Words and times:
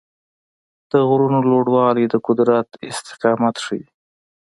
د 0.91 0.93
غرونو 1.07 1.39
لوړوالی 1.51 2.05
د 2.09 2.15
قدرت 2.27 2.67
استقامت 2.89 3.55
ښيي. 3.65 3.85